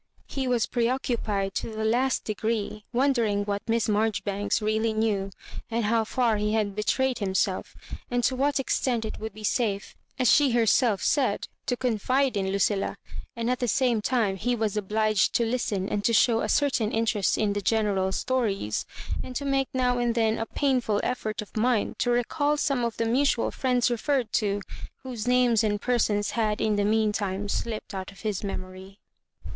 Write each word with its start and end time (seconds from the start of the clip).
He 0.25 0.47
was 0.47 0.65
preoccupied 0.65 1.53
to 1.53 1.69
the 1.69 1.85
last 1.85 2.23
degree, 2.23 2.85
wondering 2.91 3.43
what 3.45 3.69
Miss 3.69 3.87
Maijoribanks 3.87 4.59
really 4.59 4.93
knew, 4.93 5.29
and 5.69 5.85
how 5.85 6.05
far 6.05 6.37
he 6.37 6.53
had 6.53 6.75
betrayed 6.75 7.19
himself 7.19 7.75
and 8.09 8.27
lo 8.31 8.35
what 8.39 8.59
extent 8.59 9.05
it 9.05 9.19
would 9.19 9.31
be 9.31 9.43
safe, 9.43 9.95
as 10.17 10.27
she 10.27 10.53
herself 10.53 11.03
said, 11.03 11.47
to 11.67 11.77
Tionfide 11.77 12.35
in 12.35 12.49
Lucilla; 12.49 12.97
and 13.35 13.47
at 13.47 13.59
the 13.59 13.67
same 13.67 14.01
time 14.01 14.37
he 14.37 14.55
was 14.55 14.75
obliged 14.75 15.35
to 15.35 15.45
listen 15.45 15.85
to 15.85 15.93
and 15.93 16.03
show 16.15 16.41
a 16.41 16.45
certam 16.47 16.91
inter 16.91 17.19
est 17.19 17.37
in 17.39 17.53
the 17.53 17.61
General's 17.61 18.15
stories, 18.15 18.87
and 19.23 19.35
to 19.35 19.45
make 19.45 19.69
now 19.71 19.99
and 19.99 20.15
then 20.15 20.39
a 20.39 20.47
painful 20.47 20.99
effort 21.03 21.43
of 21.43 21.55
mind 21.55 21.99
to 21.99 22.09
recall 22.09 22.57
some 22.57 22.83
of 22.83 22.97
the 22.97 23.05
mutiud 23.05 23.53
fiiends 23.53 23.91
referred 23.91 24.31
to^ 24.31 24.63
whose 25.03 25.27
names 25.27 25.63
and 25.63 25.79
persons 25.79 26.31
had 26.31 26.59
in 26.59 26.75
the 26.75 26.85
mean 26.85 27.11
time 27.11 27.47
slipped 27.47 27.93
out 27.93 28.11
of 28.11 28.21
his 28.21 28.43
memory. 28.43 28.97